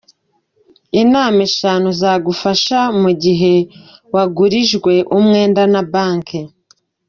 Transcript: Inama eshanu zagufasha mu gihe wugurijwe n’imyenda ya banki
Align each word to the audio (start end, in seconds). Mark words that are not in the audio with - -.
Inama 1.01 1.39
eshanu 1.49 1.87
zagufasha 2.01 2.79
mu 3.01 3.11
gihe 3.23 3.53
wugurijwe 4.13 4.93
n’imyenda 5.11 5.59
ya 5.73 5.81
banki 5.91 6.39